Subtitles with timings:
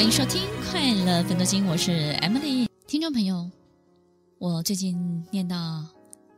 [0.00, 2.66] 欢迎收听《快乐分多金》，我是 Emily。
[2.86, 3.50] 听众朋友，
[4.38, 5.84] 我最近念到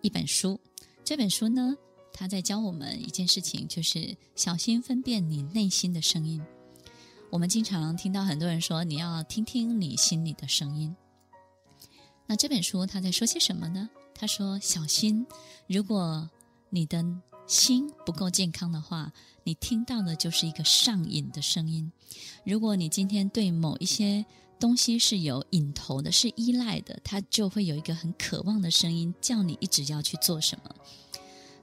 [0.00, 0.58] 一本书，
[1.04, 1.72] 这本书呢，
[2.12, 6.42] 它在教我们一件事情，就是小心分辨你内心的声音。
[7.30, 10.92] 我们经常听到很多人说，你要听听你心里的声音。
[12.26, 13.88] 那这本书它在说些什么呢？
[14.12, 15.24] 他说：“小心，
[15.68, 16.28] 如果
[16.68, 17.04] 你的
[17.46, 19.12] 心不够健康的话，
[19.44, 21.92] 你听到的就是一个上瘾的声音。
[22.44, 24.24] 如果你今天对某一些
[24.58, 30.74] 东西是有瘾头的，是依赖的，它就会有一个很渴望的声音，叫你一直要去做什么。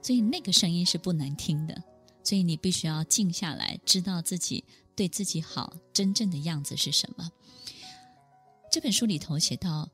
[0.02, 1.82] 所以那个声音是不难听的。
[2.22, 7.30] 所以你必须要静下来，知道自己对自己好，真正的样子是什么。
[8.70, 9.90] 这本书里头写到。”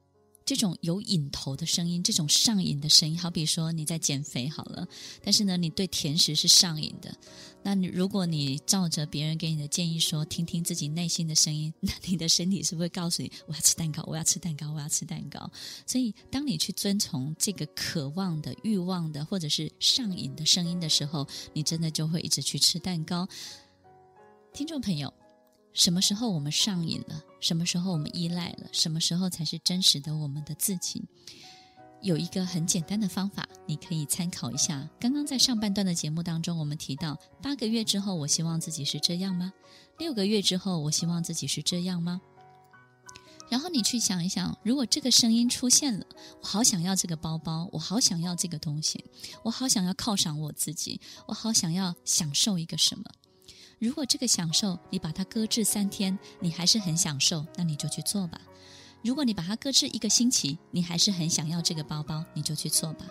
[0.47, 4.87] 这种有瘾头的声音，这种上瘾的声音，好比说你在减肥好了，
[5.21, 7.13] 但是呢，你对甜食是上瘾的。
[7.65, 15.51] 那你如果你照着别人给你的建议说，听听自己内心的声音，那你的身体是不是会告诉你，我要吃蛋糕，我要吃蛋糕，我要吃蛋糕？
[15.85, 23.29] 所以，当你去遵从这个渴望的、欲望的，或者是上瘾的声音的时候，你真的就会一直去吃蛋糕。
[24.53, 25.13] 听众朋友。
[25.77, 27.23] 什么时候我们上瘾了？
[27.39, 28.67] 什么时候我们依赖了？
[28.73, 31.05] 什么时候才是真实的我们的自己？
[32.01, 34.89] 有一个很简单的方法，你可以参考一下。
[34.99, 39.53] 刚刚在上半段的节目当中，我们提到八个月之后，我希望自己是这样吗？
[39.99, 42.23] 六个月之后，我希望自己是这样吗？
[43.51, 46.07] 然后你去想一想，如果这个声音出现了，
[46.41, 49.05] 我好想要这个包包，我好想要这个东西，
[49.43, 53.05] 我好想要犒赏我自己，我好想要享受一个什么。
[53.79, 58.41] 如果这个享受你把它搁置三天，你还是很享受，那你就去做吧。
[59.03, 63.07] 如果你把它搁置一个星期，你还是很想要这个包包，你就去做吧。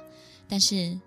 [0.47, 0.99] 但是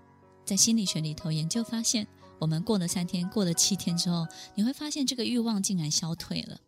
[0.45, 2.06] 在心理学里头研究发现，
[2.39, 6.61] 我们过了三天，过了七天之后，你会发现这个欲望竟然消退了，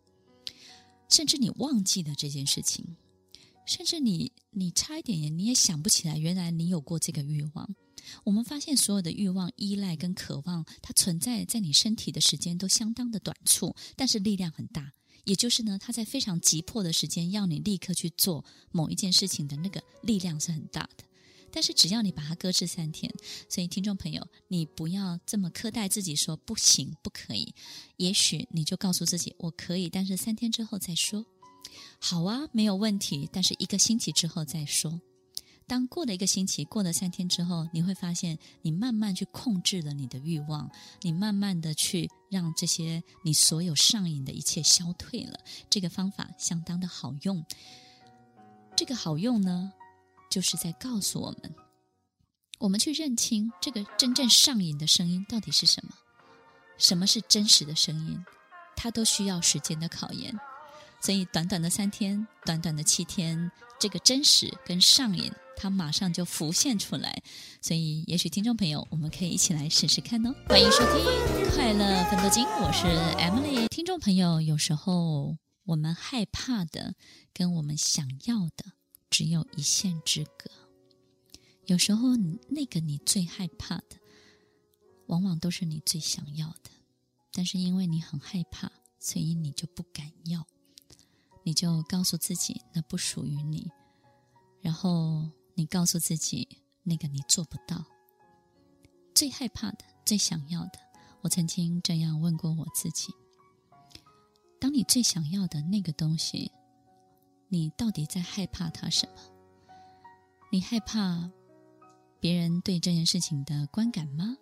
[1.09, 2.97] 甚至你忘记了这件事情，
[3.71, 7.73] 甚至你你差一点你也想不起来，原来你有过这个欲望。
[8.25, 14.91] 我们发现，所有的欲望、依赖跟渴望，它存在在你身体的时间都相当的短促，但是力量很大。
[15.23, 18.43] 也就是呢，它在非常急迫的时间要你立刻去做
[18.73, 21.05] 某一件事情的那个力量是很大的。
[21.49, 23.09] 但是只要你把它搁置三天，
[23.47, 27.55] 所以听众朋友，你不要这么苛待自己，说不行，不可以。
[27.95, 31.25] 也许你就告诉自己，我可以，但是三天之后再说。
[32.03, 34.99] 好啊，没有问题，但是一个星期之后再说。
[35.67, 40.69] 当过了一个星期，过了三天之后，你会发现，你慢慢去控制了你的欲望，
[41.01, 45.39] 你慢慢的去让这些你所有上瘾的一切消退了。
[45.69, 47.45] 这个方法相当的好用。
[48.75, 49.71] 这个好用呢，
[50.29, 51.55] 就是在告诉我们，
[52.59, 55.93] 我们去认清这个真正上瘾的声音到底是什么，
[56.77, 58.25] 什么是真实的声音，
[58.75, 60.35] 它都需要时间的考验。
[61.01, 65.31] 所以，短短的三天，短短的七天，这个真实跟上瘾。
[65.57, 67.21] 它马上就浮现出来，
[67.61, 70.33] 所以也许听众朋友，我们可以一起来试试看哦。
[70.47, 71.05] 欢迎收听
[71.55, 72.87] 《快乐分多金》，我是
[73.19, 73.67] Emily。
[73.67, 76.95] 听众朋友，有时候我们害怕的
[77.31, 78.73] 跟我们想要的
[79.09, 80.49] 只有一线之隔。
[81.67, 82.15] 有时候
[82.49, 83.97] 那个你最害怕的，
[85.07, 86.71] 往往都是你最想要的，
[87.31, 90.47] 但是因为你很害怕，所以你就不敢要，
[91.43, 93.71] 你就告诉自己那不属于你，
[94.61, 95.29] 然后。
[95.53, 96.47] 你告诉自己，
[96.81, 97.85] 那个你做不到。
[99.13, 100.79] 最害怕的、最想要的，
[101.19, 103.13] 我曾经这样问过我自己：
[104.59, 106.53] 当你最想要的那个东西，
[107.49, 109.15] 你到底在害怕它什么？
[110.51, 111.29] 你害怕
[112.21, 114.37] 别人对这件事情的观感吗？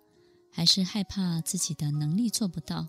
[0.52, 2.86] 还是害怕自己的能力做不到？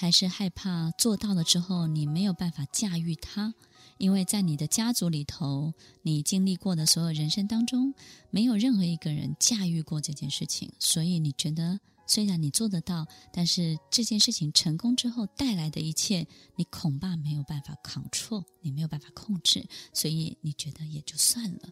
[0.00, 3.52] 还是害怕做到了之后你没有办法驾驭它？
[3.96, 7.92] 因为在你的家族里头，你经历过的所有人生当中，
[8.30, 21.70] 没有任何一个人驾驭过这件事情，所以你觉得虽然你做得到，但是这件事情成功之后带来的一切，你恐怕没有办法 control，你没有办法控制，所以你觉得也就算了。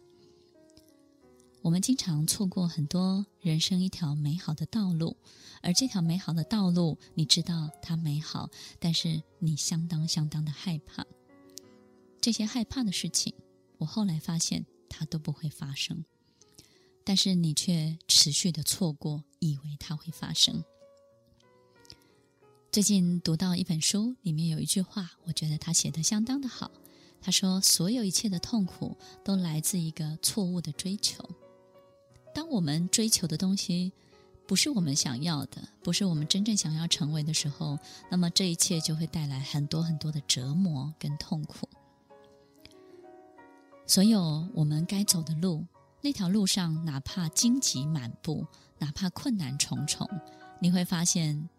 [1.67, 5.17] 我们经常错过很多人生一条美好的道路，
[5.61, 8.49] 而这条美好的道路，你知道它美好，
[8.79, 11.05] 但是你相当相当的害怕。
[12.21, 13.33] 这些害怕的事情，
[13.79, 16.05] 我后来发现它都不会发生，
[17.03, 20.63] 但是你却持续的错过，以为它会发生。
[22.71, 26.71] 最近读到一本书，里面有一句话，我觉得他写的相当的好。
[27.19, 31.27] 他说：“所有一切的痛苦都来自一个错误的追求。
[32.37, 33.91] 当我们追求的东西
[34.45, 37.79] 不是我们想要的，不是我们真正想要成为的时候，
[38.11, 41.67] 那么这一切就会带来很多很多的折磨跟痛苦
[43.87, 45.65] 所有我们该走的路，
[45.99, 48.45] 那条路上哪怕荆棘满布，
[48.77, 50.07] 哪怕困难重重，
[50.61, 51.49] 你会发现，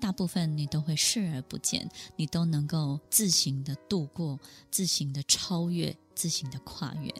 [0.00, 4.40] 大部分你都会视而不见，你都能够自行的度过，
[4.72, 7.14] 自行的超越，自行的跨越。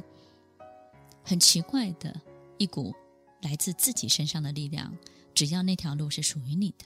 [1.22, 2.20] 很奇怪的
[2.58, 2.94] 一股
[3.42, 4.96] 来自自己身上的力量，
[5.34, 6.84] 只要那条路是属于你的。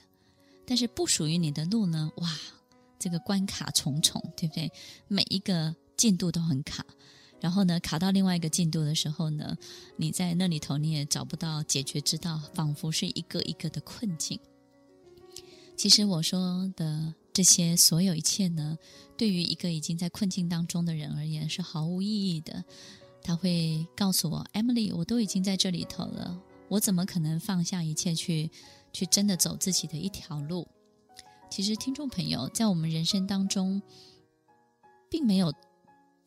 [0.65, 2.11] 但是不属于你的路呢？
[2.17, 2.37] 哇，
[2.97, 4.71] 这个关卡重重，对不对？
[5.07, 6.85] 每一个进度都很卡，
[7.39, 9.57] 然后呢，卡到另外一个进度的时候呢，
[9.97, 14.39] 你在那里头你也找不到解决之道，仿佛是一个一个的困境。
[15.75, 18.77] 其实我说的这些所有一切呢，
[19.17, 22.63] 对于一个已经在困境当中的人而言是毫无意义的。
[23.23, 26.39] 他会告诉我：“Emily，我都已经在这里头了，
[26.69, 28.49] 我怎么可能放下一切去？”
[28.93, 30.67] 去真的走自己的一条路。
[31.49, 33.81] 其实，听众朋友，在我们人生当中，
[35.09, 35.53] 并没有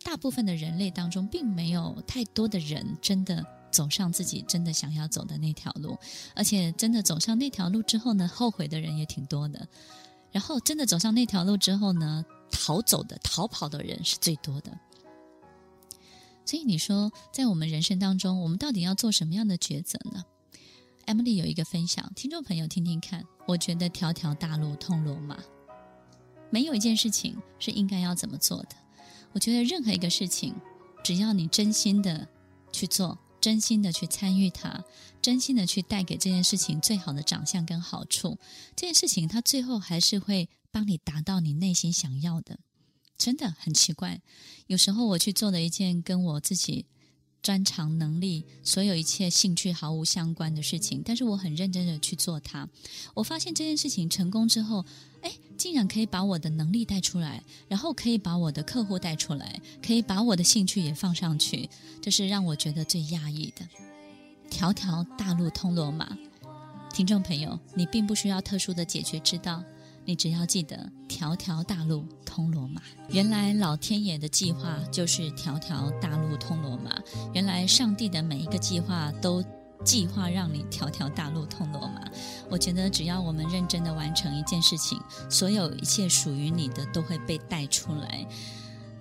[0.02, 5.98] 大部分的人类当中，并没有太多的人真的走上自己真的想要走的那条路。
[6.34, 9.68] 而且，真的走上那条路之后呢，后悔的人也挺多的。
[10.32, 14.72] 然后，真的走上那条路之后呢，逃走的、逃跑的人是最多的。
[16.44, 20.24] 所以，你说，在我们人生当中，我们到底要做什么样的抉择呢
[21.06, 23.24] ？Emily 有一个分享，听众朋友听听看。
[23.46, 25.38] 我觉得条条大路通罗马，
[26.50, 28.76] 没有一件事情是应该要怎么做的。
[29.32, 30.54] 我觉得任何一个事情，
[31.02, 32.26] 只要你真心的
[32.72, 34.82] 去做，真心的去参与它，
[35.20, 38.38] 真心的去带给这件事情最好的长相跟好处，
[38.76, 42.58] 这件事情它最后还是会帮你达到你内心想要的。
[43.24, 44.20] 真的很奇怪，
[44.66, 46.84] 有时候我去做了一件跟我自己。
[47.42, 52.66] 专长能力，所有一切兴趣毫无相关的事情，但是我很认真的去做它。
[53.12, 54.82] 我发现这件事情成功之后，
[55.20, 61.68] 哎，竟然可以把我的能力带出来，然后可以把我的客户带出来，可以把我的兴趣也放上去，
[62.00, 63.68] 这是让我觉得最讶异的。
[64.48, 66.16] 条条大路通罗马，
[66.94, 69.62] 听众朋友，你并不需要特殊的解决之道。
[70.04, 72.82] 你只要记得，条条大路通罗马。
[73.08, 76.90] 原来老天爷的计划就是条条大路通罗马。
[77.32, 79.42] 原来上帝的每一个计划都
[79.82, 82.02] 计划让你条条大路通罗马。
[82.50, 88.26] 我觉得只要我们认真的完成一件事情，所有一切属于你的都会被带出来。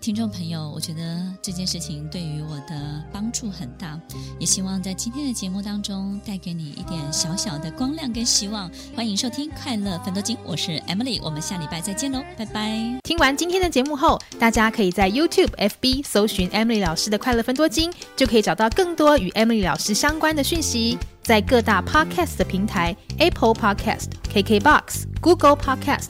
[0.03, 1.01] 听众朋友，我觉得
[1.41, 3.97] 这件事情对于我的帮助很大，
[4.37, 8.69] 也希望在今天的节目当中带给你一点小小的光亮跟希望。
[8.93, 12.99] 欢迎收听《快乐分多金》，我是 Emily，我们下礼拜再见喽，拜拜。
[13.03, 20.97] 听完今天的节目后，大家可以在 YouTube、FB 搜寻 Emily 老师的《快乐分多金》，就可以找到更多与 Emily 老师相关的讯息。
[21.21, 26.09] 在各大 Podcast 的平台，Apple Podcast、KKBox、Google Podcast、